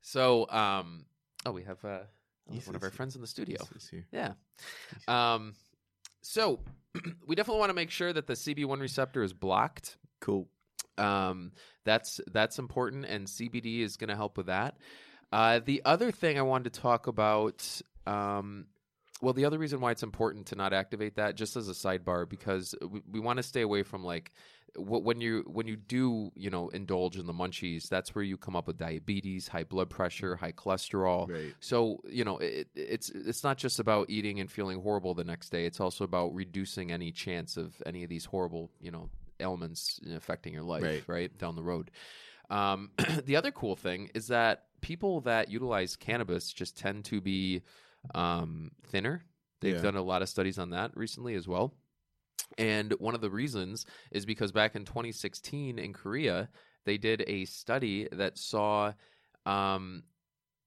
So, 0.02 0.50
um, 0.50 1.06
oh, 1.46 1.52
we 1.52 1.64
have 1.64 1.84
uh, 1.86 2.00
Yes, 2.50 2.68
one 2.68 2.76
of 2.76 2.82
yes, 2.82 2.92
our 2.92 2.96
friends 2.96 3.16
in 3.16 3.22
the 3.22 3.28
studio. 3.28 3.58
Here. 3.90 4.06
Yeah. 4.12 4.34
Um, 5.08 5.54
so 6.22 6.60
we 7.28 7.36
definitely 7.36 7.60
want 7.60 7.70
to 7.70 7.76
make 7.76 7.92
sure 7.92 8.12
that 8.12 8.28
the 8.28 8.34
CB1 8.34 8.80
receptor 8.80 9.24
is 9.24 9.34
blocked. 9.34 9.98
Cool. 10.20 10.50
Um, 10.98 11.52
that's 11.86 12.20
that's 12.32 12.60
important, 12.60 13.06
and 13.06 13.26
CBD 13.26 13.80
is 13.80 13.98
going 13.98 14.10
to 14.10 14.16
help 14.16 14.38
with 14.38 14.48
that. 14.48 14.78
Uh, 15.32 15.60
the 15.64 15.82
other 15.86 16.12
thing 16.12 16.38
I 16.38 16.42
wanted 16.42 16.74
to 16.74 16.82
talk 16.82 17.08
about, 17.08 17.82
um, 18.06 18.68
well, 19.22 19.34
the 19.34 19.46
other 19.46 19.58
reason 19.58 19.80
why 19.80 19.92
it's 19.92 20.04
important 20.04 20.48
to 20.48 20.56
not 20.56 20.74
activate 20.74 21.16
that, 21.16 21.36
just 21.36 21.56
as 21.56 21.70
a 21.70 21.74
sidebar, 21.74 22.28
because 22.28 22.76
we, 22.82 23.02
we 23.10 23.20
want 23.20 23.38
to 23.38 23.44
stay 23.44 23.62
away 23.62 23.84
from 23.84 24.04
like 24.04 24.32
when 24.78 25.20
you 25.20 25.44
when 25.48 25.68
you 25.68 25.76
do 25.76 26.32
you 26.36 26.50
know 26.50 26.70
indulge 26.70 27.18
in 27.18 27.26
the 27.26 27.34
munchies, 27.34 27.90
that's 27.90 28.16
where 28.16 28.24
you 28.24 28.38
come 28.38 28.56
up 28.56 28.68
with 28.68 28.78
diabetes, 28.78 29.48
high 29.48 29.64
blood 29.64 29.90
pressure, 29.90 30.36
high 30.36 30.54
cholesterol. 30.54 31.30
Right. 31.30 31.54
So 31.60 32.02
you 32.08 32.24
know, 32.24 32.38
it, 32.38 32.70
it's 32.76 33.10
it's 33.10 33.44
not 33.44 33.58
just 33.58 33.80
about 33.80 34.10
eating 34.10 34.40
and 34.40 34.52
feeling 34.52 34.82
horrible 34.82 35.14
the 35.14 35.24
next 35.24 35.50
day. 35.50 35.66
It's 35.66 35.80
also 35.80 36.04
about 36.04 36.34
reducing 36.34 36.92
any 36.92 37.12
chance 37.12 37.58
of 37.58 37.82
any 37.86 38.04
of 38.04 38.10
these 38.10 38.26
horrible, 38.26 38.72
you 38.80 38.92
know, 38.92 39.10
ailments 39.40 40.00
affecting 40.16 40.54
your 40.54 40.64
life, 40.64 40.84
Right. 40.84 41.04
right, 41.08 41.38
down 41.38 41.56
the 41.56 41.64
road. 41.64 41.92
Um, 42.50 42.92
the 43.26 43.36
other 43.36 43.52
cool 43.52 43.76
thing 43.76 44.10
is 44.14 44.28
that 44.28 44.66
people 44.82 45.22
that 45.22 45.50
utilize 45.50 45.96
cannabis 45.96 46.52
just 46.52 46.78
tend 46.78 47.06
to 47.06 47.22
be 47.22 47.62
um, 48.16 48.72
thinner. 48.88 49.24
They've 49.62 49.76
Yeah. 49.76 49.82
done 49.82 49.96
a 49.96 50.02
lot 50.02 50.22
of 50.22 50.30
studies 50.30 50.58
on 50.58 50.72
that 50.72 50.96
recently 50.98 51.36
as 51.36 51.48
well. 51.48 51.74
And 52.58 52.92
one 52.94 53.16
of 53.16 53.22
the 53.22 53.30
reasons 53.30 53.86
is 54.12 54.26
because 54.26 54.52
back 54.52 54.76
in 54.76 54.84
2016 54.86 55.80
in 55.80 55.94
Korea, 55.94 56.50
they 56.86 56.98
did 56.98 57.24
a 57.28 57.46
study 57.46 58.08
that 58.12 58.38
saw 58.38 58.94
um, 59.46 60.04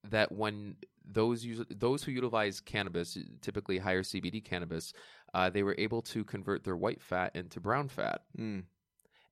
that 0.04 0.32
when 0.32 0.76
those 1.04 1.44
use, 1.44 1.64
those 1.70 2.02
who 2.02 2.12
utilize 2.12 2.60
cannabis, 2.60 3.18
typically 3.40 3.78
higher 3.78 4.02
CBD 4.02 4.42
cannabis, 4.42 4.92
uh, 5.34 5.50
they 5.50 5.62
were 5.62 5.74
able 5.76 6.00
to 6.02 6.24
convert 6.24 6.64
their 6.64 6.76
white 6.76 7.02
fat 7.02 7.34
into 7.34 7.60
brown 7.60 7.88
fat. 7.88 8.22
Mm. 8.38 8.64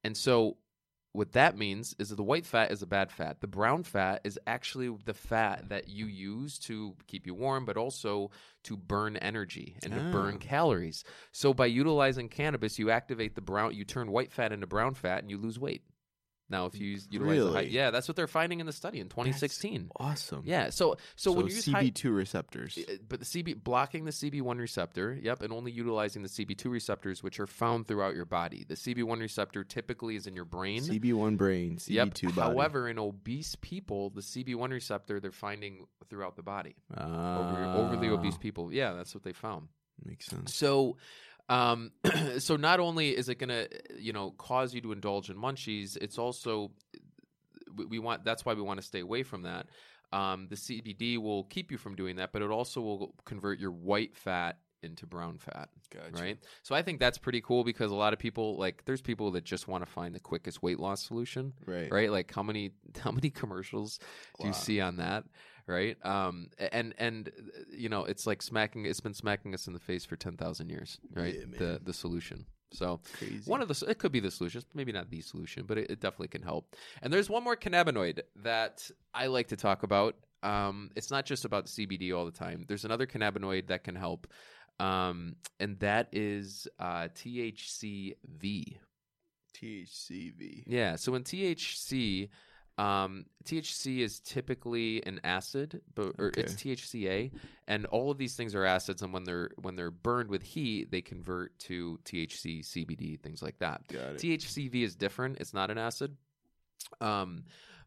And 0.04 0.16
so 0.16 0.58
what 1.12 1.32
that 1.32 1.58
means 1.58 1.94
is 1.98 2.08
that 2.08 2.16
the 2.16 2.22
white 2.22 2.46
fat 2.46 2.70
is 2.70 2.80
a 2.82 2.86
bad 2.86 3.10
fat. 3.12 3.40
The 3.40 3.46
brown 3.46 3.82
fat 3.82 4.22
is 4.24 4.38
actually 4.46 4.94
the 5.04 5.12
fat 5.12 5.68
that 5.68 5.88
you 5.88 6.06
use 6.06 6.58
to 6.60 6.94
keep 7.06 7.26
you 7.26 7.34
warm, 7.34 7.64
but 7.66 7.76
also 7.76 8.30
to 8.64 8.76
burn 8.76 9.16
energy 9.18 9.76
and 9.82 9.92
to 9.92 10.00
burn 10.10 10.36
Ah. 10.36 10.38
calories. 10.40 11.04
So 11.30 11.52
by 11.52 11.66
utilizing 11.66 12.28
cannabis, 12.30 12.78
you 12.78 12.90
activate 12.90 13.34
the 13.34 13.42
brown, 13.42 13.74
you 13.74 13.84
turn 13.84 14.10
white 14.10 14.32
fat 14.32 14.52
into 14.52 14.66
brown 14.66 14.94
fat, 14.94 15.20
and 15.22 15.30
you 15.30 15.36
lose 15.36 15.58
weight. 15.58 15.82
Now, 16.52 16.66
if 16.66 16.78
you 16.78 16.86
use, 16.86 17.08
utilize 17.10 17.38
the 17.38 17.50
high, 17.50 17.60
Really? 17.60 17.70
yeah, 17.70 17.90
that's 17.90 18.06
what 18.06 18.14
they're 18.14 18.28
finding 18.28 18.60
in 18.60 18.66
the 18.66 18.72
study 18.72 19.00
in 19.00 19.08
2016. 19.08 19.90
Awesome. 19.96 20.42
Yeah, 20.44 20.68
so 20.70 20.96
so, 21.16 21.32
when 21.32 21.46
you 21.46 21.54
use 21.54 21.66
high, 21.66 21.84
CB2 21.84 22.14
receptors. 22.14 22.78
uh, 22.78 22.96
but 23.08 23.18
the 23.20 23.24
CB 23.24 23.64
blocking 23.64 24.04
the 24.04 24.10
CB1 24.12 24.58
receptor, 24.58 25.18
yep, 25.20 25.42
and 25.42 25.52
only 25.52 25.72
utilizing 25.72 26.22
the 26.22 26.28
CB2 26.28 26.70
receptors, 26.70 27.22
which 27.22 27.40
are 27.40 27.46
found 27.46 27.88
throughout 27.88 28.14
your 28.14 28.26
body. 28.26 28.64
The 28.68 28.74
CB1 28.76 29.18
receptor 29.20 29.64
typically 29.64 30.14
is 30.16 30.26
in 30.26 30.36
your 30.36 30.44
brain. 30.44 30.82
CB1 30.82 31.36
brain, 31.38 31.78
CB2 31.78 31.88
Yep. 32.28 32.34
body. 32.36 32.52
However, 32.54 32.88
in 32.88 32.98
obese 32.98 33.56
people, 33.60 34.10
the 34.10 34.20
CB1 34.22 34.70
receptor 34.70 35.18
they're 35.20 35.32
finding 35.32 35.86
throughout 36.10 36.36
the 36.36 36.42
body. 36.42 36.76
Uh, 36.94 37.00
Over, 37.02 37.64
Ah, 37.64 37.76
overly 37.76 38.08
obese 38.08 38.36
people, 38.36 38.70
yeah, 38.72 38.92
that's 38.92 39.14
what 39.14 39.24
they 39.24 39.32
found. 39.32 39.68
Makes 40.04 40.26
sense. 40.26 40.54
So, 40.54 40.96
um, 41.54 41.92
so 42.38 42.56
not 42.56 42.80
only 42.80 43.16
is 43.16 43.28
it 43.28 43.36
going 43.38 43.48
to, 43.50 43.68
you 43.98 44.12
know, 44.12 44.30
cause 44.32 44.74
you 44.74 44.80
to 44.82 44.92
indulge 44.92 45.30
in 45.30 45.36
munchies, 45.36 45.96
it's 46.00 46.18
also 46.18 46.70
we, 47.76 47.84
we 47.86 47.98
want. 47.98 48.24
That's 48.24 48.44
why 48.44 48.54
we 48.54 48.62
want 48.62 48.80
to 48.80 48.86
stay 48.86 49.00
away 49.00 49.22
from 49.22 49.42
that. 49.42 49.66
Um, 50.12 50.46
the 50.50 50.56
CBD 50.56 51.18
will 51.18 51.44
keep 51.44 51.70
you 51.72 51.78
from 51.78 51.94
doing 51.96 52.16
that, 52.16 52.32
but 52.32 52.42
it 52.42 52.50
also 52.50 52.80
will 52.80 53.14
convert 53.24 53.58
your 53.58 53.70
white 53.70 54.14
fat 54.16 54.58
into 54.82 55.06
brown 55.06 55.38
fat 55.38 55.68
Gotcha. 55.90 56.20
right? 56.22 56.38
So 56.64 56.74
I 56.74 56.82
think 56.82 56.98
that's 56.98 57.16
pretty 57.16 57.40
cool 57.40 57.62
because 57.62 57.92
a 57.92 57.94
lot 57.94 58.12
of 58.12 58.18
people 58.18 58.56
like 58.58 58.84
there's 58.84 59.00
people 59.00 59.30
that 59.30 59.44
just 59.44 59.68
want 59.68 59.84
to 59.86 59.90
find 59.90 60.12
the 60.12 60.18
quickest 60.20 60.60
weight 60.62 60.80
loss 60.80 61.02
solution, 61.06 61.52
Right. 61.66 61.90
right? 61.90 62.10
Like 62.10 62.34
how 62.34 62.42
many 62.42 62.72
how 63.02 63.12
many 63.12 63.30
commercials 63.30 64.00
do 64.40 64.48
you 64.48 64.52
see 64.52 64.80
on 64.80 64.96
that, 64.96 65.24
right? 65.66 65.96
Um, 66.04 66.48
and 66.72 66.94
and 66.98 67.28
uh, 67.28 67.60
you 67.70 67.88
know 67.88 68.04
it's 68.04 68.26
like 68.26 68.42
smacking 68.42 68.86
it's 68.86 69.00
been 69.00 69.14
smacking 69.14 69.54
us 69.54 69.66
in 69.66 69.72
the 69.72 69.80
face 69.80 70.04
for 70.04 70.16
ten 70.16 70.36
thousand 70.36 70.68
years, 70.68 70.98
right? 71.14 71.34
Yeah, 71.34 71.58
the 71.58 71.80
the 71.82 71.92
solution. 71.92 72.46
So 72.72 73.00
Crazy. 73.18 73.50
one 73.50 73.60
of 73.60 73.68
the 73.68 73.84
it 73.88 73.98
could 73.98 74.12
be 74.12 74.20
the 74.20 74.30
solution, 74.30 74.62
maybe 74.74 74.92
not 74.92 75.10
the 75.10 75.20
solution, 75.20 75.64
but 75.66 75.78
it, 75.78 75.90
it 75.90 76.00
definitely 76.00 76.28
can 76.28 76.42
help. 76.42 76.74
And 77.02 77.12
there's 77.12 77.28
one 77.28 77.44
more 77.44 77.56
cannabinoid 77.56 78.20
that 78.42 78.90
I 79.14 79.26
like 79.26 79.48
to 79.48 79.56
talk 79.56 79.82
about. 79.82 80.16
Um, 80.42 80.90
it's 80.96 81.10
not 81.10 81.24
just 81.24 81.44
about 81.44 81.66
CBD 81.66 82.16
all 82.16 82.24
the 82.24 82.32
time. 82.32 82.64
There's 82.66 82.84
another 82.84 83.06
cannabinoid 83.06 83.68
that 83.68 83.84
can 83.84 83.94
help, 83.94 84.26
um, 84.80 85.36
and 85.60 85.78
that 85.80 86.08
is 86.12 86.66
uh, 86.80 87.08
THCV. 87.14 88.78
THCV. 89.54 90.64
Yeah. 90.66 90.96
So 90.96 91.14
in 91.14 91.22
THC, 91.22 92.28
um, 92.82 93.26
THC 93.44 93.98
is 93.98 94.18
typically 94.20 95.04
an 95.06 95.20
acid, 95.22 95.82
but 95.94 96.14
or 96.18 96.32
it's 96.36 96.54
THCA, 96.54 97.30
and 97.68 97.86
all 97.86 98.10
of 98.10 98.18
these 98.18 98.34
things 98.34 98.54
are 98.54 98.64
acids. 98.64 99.02
And 99.02 99.12
when 99.12 99.22
they're 99.22 99.50
when 99.60 99.76
they're 99.76 99.92
burned 99.92 100.30
with 100.30 100.42
heat, 100.42 100.90
they 100.90 101.00
convert 101.00 101.56
to 101.60 102.00
THC, 102.04 102.64
CBD, 102.64 103.20
things 103.20 103.40
like 103.40 103.58
that. 103.60 103.82
THCV 104.16 104.82
is 104.82 104.96
different. 104.96 105.38
It's 105.38 105.54
not 105.54 105.70
an 105.70 105.78
acid. 105.78 106.16
Um, 107.00 107.44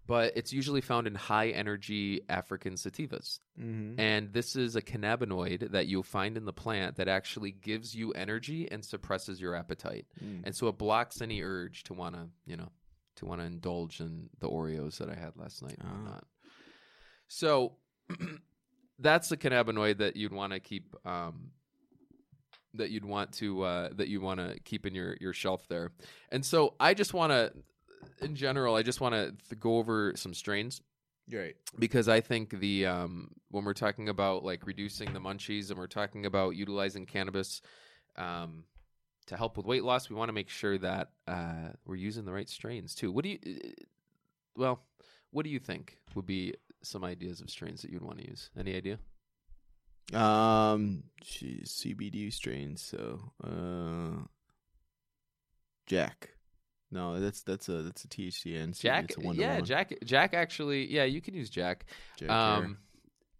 but 0.07 0.33
it's 0.35 0.53
usually 0.53 0.81
found 0.81 1.07
in 1.07 1.15
high 1.15 1.49
energy 1.49 2.21
African 2.29 2.75
sativas. 2.75 3.39
mm-hmm. 3.59 3.99
And 3.99 4.31
this 4.31 4.55
is 4.55 4.75
a 4.75 4.81
cannabinoid 4.81 5.71
that 5.71 5.87
you'll 5.87 6.03
find 6.03 6.37
in 6.37 6.45
the 6.45 6.53
plant 6.53 6.97
that 6.97 7.07
actually 7.07 7.51
gives 7.51 7.95
you 7.95 8.11
energy 8.11 8.71
and 8.71 8.85
suppresses 8.85 9.41
your 9.41 9.55
appetite. 9.55 10.05
Mm. 10.23 10.41
And 10.43 10.55
so 10.55 10.67
it 10.67 10.77
blocks 10.77 11.21
any 11.21 11.41
urge 11.41 11.85
to 11.85 11.95
want 11.95 12.13
to, 12.13 12.27
you 12.45 12.55
know, 12.55 12.69
to 13.17 13.25
want 13.25 13.41
to 13.41 13.47
indulge 13.47 13.99
in 13.99 14.29
the 14.39 14.49
Oreos 14.49 14.97
that 14.97 15.09
I 15.09 15.15
had 15.15 15.35
last 15.37 15.61
night 15.61 15.77
and 15.79 15.87
Ah. 15.89 15.93
whatnot. 15.95 16.27
So 17.27 17.73
that's 18.99 19.29
the 19.29 19.37
cannabinoid 19.37 19.97
that 19.99 20.15
you'd 20.15 20.33
want 20.33 20.53
to 20.53 20.59
keep 20.59 20.95
um, 21.05 21.51
that 22.73 22.89
you'd 22.89 23.05
want 23.05 23.31
to 23.33 23.61
uh, 23.63 23.89
that 23.93 24.07
you 24.07 24.21
want 24.21 24.39
to 24.39 24.59
keep 24.63 24.85
in 24.85 24.93
your 24.93 25.17
your 25.21 25.33
shelf 25.33 25.67
there. 25.67 25.91
And 26.31 26.45
so 26.45 26.75
I 26.79 26.93
just 26.93 27.13
want 27.13 27.31
to 27.31 27.53
in 28.21 28.35
general 28.35 28.75
I 28.75 28.83
just 28.83 29.01
want 29.01 29.15
to 29.15 29.31
th- 29.49 29.59
go 29.59 29.77
over 29.77 30.13
some 30.15 30.33
strains 30.33 30.81
Right. 31.31 31.55
because 31.79 32.07
I 32.07 32.21
think 32.21 32.59
the 32.59 32.85
um, 32.85 33.31
when 33.49 33.65
we're 33.65 33.73
talking 33.73 34.09
about 34.09 34.43
like 34.43 34.67
reducing 34.67 35.11
the 35.13 35.19
munchies 35.19 35.69
and 35.71 35.79
we're 35.79 35.87
talking 35.87 36.25
about 36.25 36.55
utilizing 36.55 37.05
cannabis 37.07 37.61
um, 38.17 38.63
to 39.27 39.37
help 39.37 39.57
with 39.57 39.65
weight 39.65 39.83
loss, 39.83 40.09
we 40.09 40.15
want 40.15 40.29
to 40.29 40.33
make 40.33 40.49
sure 40.49 40.77
that 40.77 41.09
uh, 41.27 41.69
we're 41.85 41.95
using 41.95 42.25
the 42.25 42.31
right 42.33 42.49
strains 42.49 42.93
too. 42.95 43.11
What 43.11 43.23
do 43.23 43.29
you? 43.29 43.39
uh, 43.45 43.69
Well, 44.55 44.81
what 45.31 45.43
do 45.43 45.49
you 45.49 45.59
think 45.59 45.97
would 46.13 46.25
be 46.25 46.53
some 46.83 47.03
ideas 47.03 47.41
of 47.41 47.49
strains 47.49 47.81
that 47.81 47.91
you'd 47.91 48.03
want 48.03 48.19
to 48.19 48.27
use? 48.27 48.49
Any 48.57 48.75
idea? 48.75 48.99
Um, 50.13 51.03
geez, 51.21 51.83
CBD 51.83 52.31
strains. 52.31 52.81
So, 52.81 53.31
uh, 53.43 54.23
Jack. 55.87 56.29
No, 56.91 57.19
that's 57.19 57.41
that's 57.41 57.67
a 57.67 57.81
that's 57.81 58.03
a 58.05 58.07
THCN. 58.07 58.79
Jack, 58.79 59.05
it's 59.05 59.17
a 59.17 59.19
one 59.19 59.35
yeah, 59.35 59.59
Jack. 59.59 59.93
Jack 60.05 60.33
actually, 60.33 60.91
yeah, 60.91 61.03
you 61.03 61.19
can 61.19 61.33
use 61.33 61.49
Jack. 61.49 61.85
Jack 62.17 62.29
um, 62.29 62.77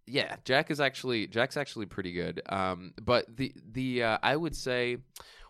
yeah, 0.08 0.36
Jack 0.44 0.72
is 0.72 0.80
actually 0.80 1.28
Jack's 1.28 1.56
actually 1.56 1.86
pretty 1.86 2.12
good. 2.12 2.42
Um, 2.50 2.94
but 3.02 3.26
the 3.36 3.54
the 3.72 4.04
uh, 4.04 4.18
I 4.22 4.36
would 4.36 4.56
say, 4.56 4.98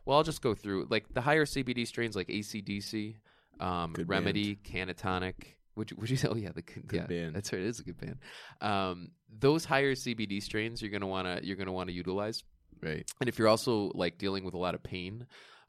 well, 0.05 0.17
I'll 0.17 0.23
just 0.23 0.41
go 0.41 0.53
through 0.53 0.87
like 0.89 1.13
the 1.13 1.21
higher 1.21 1.45
CBD 1.45 1.85
strains 1.87 2.15
like 2.15 2.27
ACDC, 2.27 3.15
um, 3.59 3.93
Good 3.93 4.07
Remedy, 4.09 4.57
Cannatonic. 4.63 5.55
Would 5.75 5.91
you, 5.91 5.97
would 5.99 6.09
you 6.09 6.15
say? 6.17 6.27
Oh 6.31 6.35
yeah, 6.35 6.51
the 6.53 6.61
Good 6.61 6.85
yeah, 6.91 7.05
band. 7.05 7.35
That's 7.35 7.51
right. 7.51 7.61
It 7.61 7.67
is 7.67 7.79
a 7.79 7.83
good 7.83 7.97
band. 7.99 8.17
Um, 8.61 9.11
those 9.37 9.65
higher 9.65 9.93
CBD 9.95 10.41
strains 10.41 10.81
you're 10.81 10.91
gonna 10.91 11.07
wanna 11.07 11.39
you're 11.43 11.57
gonna 11.57 11.71
wanna 11.73 11.91
utilize. 11.91 12.43
right. 12.81 13.09
And 13.19 13.27
if 13.27 13.37
you're 13.39 13.47
also 13.49 13.91
like 13.93 14.17
dealing 14.17 14.43
with 14.45 14.53
a 14.53 14.57
lot 14.57 14.73
of 14.75 14.83
pain 14.83 15.25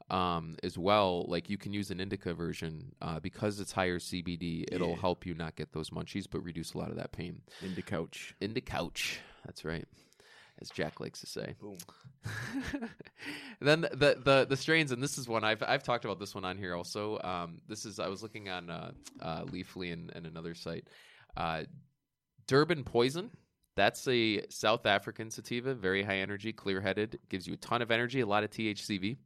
um, 0.09 0.55
as 0.63 0.77
well, 0.77 1.25
like 1.27 1.49
you 1.49 1.57
can 1.57 1.73
use 1.73 1.91
an 1.91 1.99
indica 1.99 2.33
version 2.33 2.93
uh, 3.01 3.19
because 3.19 3.59
it's 3.59 3.73
higher 3.73 3.99
CBD. 3.99 4.63
It'll 4.71 4.91
Yeah. 4.91 4.95
help 5.01 5.25
you 5.25 5.33
not 5.33 5.57
get 5.57 5.73
those 5.73 5.89
munchies, 5.89 6.25
but 6.31 6.39
reduce 6.41 6.73
a 6.73 6.77
lot 6.77 6.89
of 6.91 6.95
that 6.95 7.11
pain. 7.11 7.41
Into 7.61 7.81
couch. 7.81 8.33
Into 8.39 8.61
couch. 8.61 9.19
That's 9.45 9.65
right, 9.65 9.85
as 10.61 10.69
Jack 10.69 10.99
likes 10.99 11.19
to 11.21 11.27
say. 11.27 11.55
Boom. 11.59 11.77
then 13.61 13.81
the, 13.81 14.17
the 14.23 14.45
the 14.49 14.57
strains, 14.57 14.91
and 14.91 15.01
this 15.01 15.17
is 15.17 15.27
one 15.27 15.43
I've 15.43 15.63
I've 15.63 15.83
talked 15.83 16.05
about 16.05 16.19
this 16.19 16.35
one 16.35 16.45
on 16.45 16.57
here 16.57 16.75
also. 16.75 17.19
Um, 17.23 17.61
this 17.67 17.85
is 17.85 17.99
I 17.99 18.07
was 18.07 18.21
looking 18.21 18.49
on 18.49 18.69
uh, 18.69 18.91
uh, 19.21 19.43
Leafly 19.45 19.93
and, 19.93 20.11
and 20.15 20.25
another 20.25 20.53
site. 20.53 20.87
Uh, 21.35 21.63
Durban 22.47 22.83
Poison. 22.83 23.31
That's 23.75 24.07
a 24.07 24.41
South 24.49 24.87
African 24.87 25.29
sativa, 25.29 25.75
very 25.75 26.01
high 26.01 26.17
energy, 26.17 26.51
clear 26.51 26.81
headed, 26.81 27.19
gives 27.29 27.45
you 27.45 27.53
a 27.53 27.57
ton 27.57 27.83
of 27.83 27.91
energy, 27.91 28.21
a 28.21 28.25
lot 28.25 28.43
of 28.43 28.49
THCV. 28.49 29.17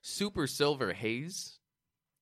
Super 0.00 0.46
Silver 0.46 0.94
Haze 0.94 1.58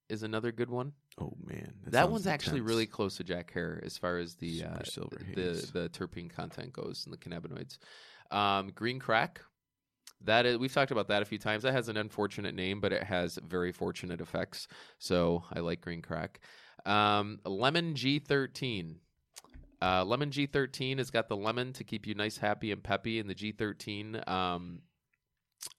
is 0.08 0.24
another 0.24 0.50
good 0.50 0.68
one. 0.68 0.94
Oh 1.18 1.32
man, 1.44 1.72
That, 1.86 2.02
sounds 2.02 2.12
one's 2.12 2.26
actually 2.26 2.60
really 2.60 2.86
close 2.86 3.16
to 3.16 3.24
Jack 3.24 3.50
Herer 3.52 3.82
as 3.84 3.96
far 3.96 4.18
as 4.18 4.34
the 4.34 4.64
uh, 4.64 4.78
the 5.34 5.70
the 5.72 5.88
terpene 5.88 6.28
content 6.28 6.72
goes 6.72 7.06
and 7.06 7.12
the 7.12 7.18
cannabinoids. 7.18 7.78
Um, 8.30 8.70
green 8.74 8.98
crack. 8.98 9.40
That 10.24 10.46
is, 10.46 10.58
we've 10.58 10.72
talked 10.72 10.90
about 10.90 11.08
that 11.08 11.22
a 11.22 11.24
few 11.24 11.38
times. 11.38 11.62
That 11.62 11.72
has 11.72 11.88
an 11.88 11.96
unfortunate 11.96 12.54
name, 12.54 12.80
but 12.80 12.92
it 12.92 13.02
has 13.02 13.38
very 13.46 13.72
fortunate 13.72 14.20
effects. 14.20 14.68
So 14.98 15.44
I 15.52 15.60
like 15.60 15.80
green 15.80 16.02
crack. 16.02 16.40
Um, 16.84 17.40
lemon 17.44 17.94
G13. 17.94 18.96
Uh, 19.80 20.04
lemon 20.04 20.30
G13 20.30 20.98
has 20.98 21.10
got 21.10 21.28
the 21.28 21.36
lemon 21.36 21.72
to 21.74 21.84
keep 21.84 22.06
you 22.06 22.14
nice, 22.14 22.38
happy, 22.38 22.72
and 22.72 22.82
peppy, 22.82 23.20
and 23.20 23.28
the 23.28 23.34
G13 23.34 24.26
um, 24.28 24.80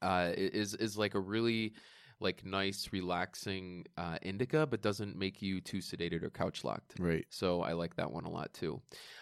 uh, 0.01 0.31
is 0.35 0.73
is 0.75 0.97
like 0.97 1.15
a 1.15 1.19
really 1.19 1.73
like 2.19 2.43
nice, 2.45 2.89
relaxing 2.91 3.85
uh, 3.97 4.17
indica, 4.21 4.65
but 4.65 4.81
doesn't 4.81 5.15
make 5.17 5.41
you 5.41 5.61
too 5.61 5.77
sedated 5.77 6.23
or 6.23 6.29
couch 6.29 6.63
locked. 6.63 6.95
Right. 6.99 7.25
So 7.29 7.61
I 7.61 7.73
like 7.73 7.95
that 7.97 8.11
one 8.11 8.25
a 8.25 8.29
lot 8.31 8.53
too. 8.53 8.81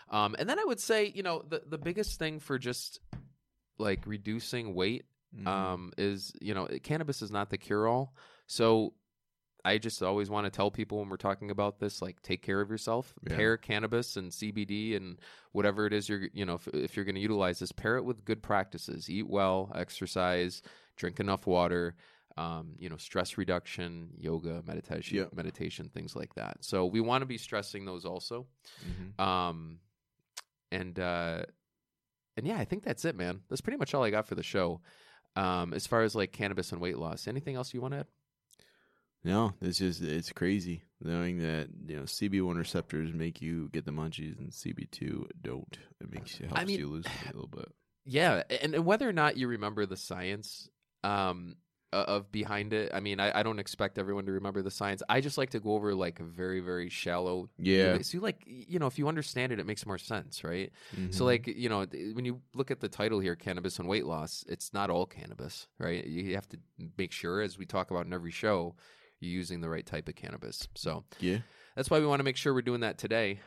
Um, 0.09 0.35
and 0.39 0.47
then 0.49 0.59
I 0.59 0.63
would 0.63 0.79
say, 0.79 1.11
you 1.13 1.23
know, 1.23 1.43
the 1.47 1.61
the 1.67 1.77
biggest 1.77 2.17
thing 2.19 2.39
for 2.39 2.57
just 2.57 2.99
like 3.77 4.05
reducing 4.05 4.73
weight 4.73 5.05
Mhm. 5.37 5.47
um, 5.47 5.91
is, 5.97 6.31
you 6.39 6.53
know, 6.53 6.65
cannabis 6.83 7.21
is 7.21 7.29
not 7.31 7.49
the 7.49 7.57
cure 7.57 7.87
all. 7.87 8.15
So 8.47 8.93
I 9.65 9.79
just 9.79 10.01
always 10.01 10.29
want 10.29 10.45
to 10.45 10.49
tell 10.51 10.71
people 10.71 10.99
when 10.99 11.09
we're 11.09 11.17
talking 11.17 11.49
about 11.51 11.79
this, 11.79 12.01
like, 12.01 12.21
take 12.21 12.41
care 12.43 12.61
of 12.61 12.69
yourself. 12.69 13.13
Yeah. 13.27 13.35
Pair 13.35 13.57
cannabis 13.57 14.15
and 14.15 14.31
CBD 14.31 14.95
and 14.95 15.19
whatever 15.51 15.87
it 15.87 15.91
is 15.91 16.07
you're, 16.07 16.29
you 16.33 16.45
know, 16.45 16.53
if, 16.53 16.67
if 16.69 16.95
you're 16.95 17.03
going 17.03 17.15
to 17.15 17.21
utilize 17.21 17.59
this, 17.59 17.71
pair 17.73 17.97
it 17.97 18.05
with 18.05 18.23
good 18.23 18.41
practices. 18.43 19.09
Eat 19.09 19.27
well, 19.27 19.71
exercise, 19.75 20.61
drink 20.95 21.19
enough 21.19 21.47
water. 21.47 21.95
Um, 22.37 22.75
you 22.77 22.89
know, 22.89 22.97
stress 22.97 23.37
reduction, 23.37 24.09
yoga, 24.17 24.61
meditation, 24.67 25.17
Yeah. 25.17 25.25
meditation, 25.33 25.87
things 25.89 26.15
like 26.17 26.35
that. 26.35 26.57
So 26.65 26.85
we 26.85 26.99
want 26.99 27.21
to 27.21 27.25
be 27.25 27.37
stressing 27.37 27.85
those 27.85 28.03
also. 28.03 28.47
Mhm. 28.85 29.17
Um, 29.23 29.79
and 30.71 30.99
uh, 30.99 31.45
and 32.35 32.45
yeah, 32.45 32.57
I 32.57 32.65
think 32.65 32.83
that's 32.83 33.05
it, 33.05 33.15
man. 33.15 33.41
That's 33.49 33.61
pretty 33.61 33.77
much 33.77 33.93
all 33.93 34.03
I 34.03 34.09
got 34.09 34.27
for 34.27 34.35
the 34.35 34.43
show. 34.43 34.81
Um, 35.37 35.73
as 35.73 35.87
far 35.87 36.01
as 36.03 36.13
like 36.15 36.33
cannabis 36.33 36.71
and 36.73 36.81
weight 36.81 36.97
loss, 36.97 37.27
anything 37.27 37.55
else 37.55 37.73
you 37.73 37.79
want 37.79 37.93
to 37.93 37.99
add? 38.01 38.07
No, 39.23 39.53
it's 39.61 39.77
just 39.79 40.01
it's 40.01 40.31
crazy 40.33 40.83
knowing 41.01 41.39
that 41.39 41.69
you 41.87 41.95
know 41.95 42.03
CB1 42.03 42.57
receptors 42.57 43.13
make 43.13 43.41
you 43.41 43.69
get 43.69 43.85
the 43.85 43.91
munchies 43.91 44.37
and 44.37 44.51
CB2 44.51 45.27
don't. 45.41 45.77
It 46.01 46.11
makes 46.13 46.39
you 46.39 46.47
helps 46.47 46.65
mean- 46.65 46.79
you 46.79 46.87
lose 46.89 47.05
a 47.05 47.25
little 47.33 47.47
bit. 47.47 47.71
Yeah, 48.03 48.43
and, 48.61 48.75
and 48.75 48.85
whether 48.85 49.07
or 49.09 49.13
not 49.13 49.37
you 49.37 49.47
remember 49.47 49.85
the 49.87 49.97
science 49.97 50.69
um, 51.03 51.55
of 51.93 52.31
behind 52.31 52.73
it, 52.73 52.91
I 52.93 52.99
mean, 52.99 53.19
I, 53.19 53.39
I 53.39 53.43
don't 53.43 53.59
expect 53.59 53.97
everyone 53.97 54.25
to 54.25 54.31
remember 54.33 54.61
the 54.61 54.71
science. 54.71 55.01
I 55.07 55.21
just 55.21 55.37
like 55.37 55.51
to 55.51 55.59
go 55.59 55.73
over 55.75 55.93
like 55.95 56.19
a 56.19 56.23
very 56.23 56.59
very 56.59 56.89
shallow. 56.89 57.49
Yeah. 57.57 57.97
So 58.01 58.19
like 58.19 58.43
you 58.45 58.79
know, 58.79 58.87
if 58.87 58.99
you 58.99 59.07
understand 59.07 59.51
it, 59.51 59.59
it 59.59 59.65
makes 59.65 59.85
more 59.85 59.97
sense, 59.97 60.43
right? 60.43 60.71
Mhm. 60.95 61.13
So 61.13 61.23
like 61.25 61.47
you 61.47 61.69
know, 61.69 61.85
when 62.13 62.25
you 62.25 62.41
look 62.53 62.71
at 62.71 62.79
the 62.81 62.89
title 62.89 63.19
here, 63.19 63.35
cannabis 63.35 63.79
and 63.79 63.87
weight 63.87 64.05
loss, 64.05 64.43
it's 64.47 64.73
not 64.73 64.89
all 64.89 65.05
cannabis, 65.05 65.67
right? 65.79 66.05
You 66.05 66.35
have 66.35 66.49
to 66.49 66.57
make 66.97 67.11
sure, 67.11 67.41
as 67.41 67.57
we 67.57 67.65
talk 67.65 67.91
about 67.91 68.05
in 68.05 68.13
every 68.13 68.31
show, 68.31 68.75
you're 69.19 69.31
using 69.31 69.61
the 69.61 69.69
right 69.69 69.85
type 69.85 70.09
of 70.09 70.15
cannabis. 70.15 70.67
So 70.75 71.05
yeah, 71.19 71.37
that's 71.75 71.89
why 71.89 71.99
we 71.99 72.05
want 72.05 72.19
to 72.19 72.23
make 72.25 72.37
sure 72.37 72.53
we're 72.53 72.61
doing 72.61 72.81
that 72.81 72.97
today. 72.97 73.39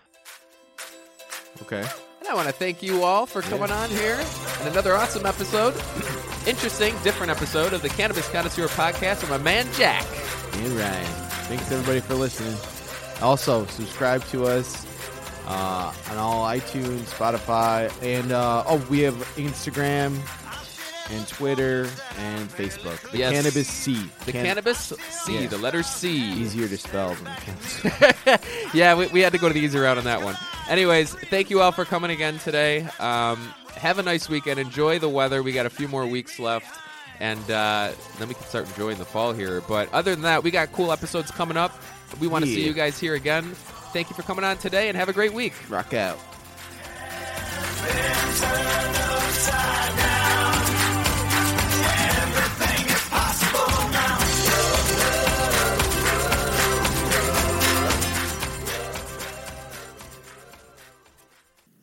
okay. 1.62 1.84
And 2.20 2.28
I 2.28 2.34
want 2.34 2.46
to 2.48 2.52
thank 2.54 2.82
you 2.82 3.02
all 3.04 3.26
for 3.26 3.42
coming 3.42 3.70
on 3.70 3.90
here 3.90 4.18
in 4.62 4.68
another 4.68 4.94
awesome 4.94 5.26
episode, 5.26 5.74
interesting, 6.46 6.94
different 7.02 7.30
episode 7.30 7.72
of 7.72 7.82
the 7.82 7.88
Cannabis 7.88 8.28
Connoisseur 8.28 8.68
Podcast 8.68 9.20
with 9.20 9.30
my 9.30 9.38
man 9.38 9.66
Jack. 9.74 10.04
And 10.54 10.72
Ryan. 10.72 11.04
Thanks 11.48 11.70
everybody 11.70 12.00
for 12.00 12.14
listening. 12.14 12.56
Also, 13.22 13.66
subscribe 13.66 14.24
to 14.26 14.44
us 14.46 14.86
uh, 15.46 15.92
on 16.10 16.16
all 16.18 16.44
iTunes, 16.46 17.04
Spotify, 17.04 17.90
and 18.02 18.32
uh, 18.32 18.64
oh, 18.66 18.84
we 18.90 19.00
have 19.00 19.14
Instagram 19.36 20.16
and 21.10 21.26
Twitter 21.26 21.88
and 22.18 22.50
Facebook. 22.50 23.00
The 23.12 23.18
Yes. 23.18 23.32
Cannabis 23.32 23.66
C. 23.68 23.94
The 24.26 24.32
Can- 24.32 24.44
cannabis 24.44 24.92
C, 25.10 25.40
Yeah. 25.40 25.46
the 25.46 25.56
letter 25.58 25.82
C. 25.82 26.10
easier 26.18 26.68
to 26.68 26.76
spell 26.76 27.14
than 27.14 27.34
cannabis. 27.36 28.44
yeah, 28.74 28.94
we, 28.94 29.06
we 29.08 29.20
had 29.20 29.32
to 29.32 29.38
go 29.38 29.48
to 29.48 29.54
the 29.54 29.60
easy 29.60 29.78
route 29.78 29.96
on 29.96 30.04
that 30.04 30.22
one. 30.22 30.36
Anyways, 30.68 31.14
thank 31.14 31.48
you 31.48 31.62
all 31.62 31.72
for 31.72 31.86
coming 31.86 32.10
again 32.10 32.38
today. 32.40 32.82
Um, 33.00 33.54
have 33.76 33.98
a 33.98 34.02
nice 34.02 34.28
weekend. 34.28 34.58
Enjoy 34.58 34.98
the 34.98 35.08
weather. 35.08 35.42
We 35.42 35.52
got 35.52 35.66
a 35.66 35.70
few 35.70 35.88
more 35.88 36.06
weeks 36.06 36.38
left. 36.38 36.80
And 37.20 37.50
uh, 37.50 37.92
then 38.18 38.28
we 38.28 38.34
can 38.34 38.44
start 38.44 38.68
enjoying 38.68 38.98
the 38.98 39.04
fall 39.04 39.32
here. 39.32 39.60
But 39.62 39.92
other 39.92 40.12
than 40.12 40.22
that, 40.22 40.42
we 40.44 40.50
got 40.50 40.72
cool 40.72 40.92
episodes 40.92 41.30
coming 41.30 41.56
up. 41.56 41.72
We 42.20 42.28
want 42.28 42.44
to 42.44 42.50
see 42.50 42.64
you 42.64 42.72
guys 42.72 42.98
here 42.98 43.14
again. 43.14 43.44
Thank 43.92 44.08
you 44.10 44.16
for 44.16 44.22
coming 44.22 44.44
on 44.44 44.58
today 44.58 44.88
and 44.88 44.96
have 44.96 45.08
a 45.08 45.12
great 45.12 45.32
week. 45.32 45.54
Rock 45.68 45.94
out. 45.94 46.18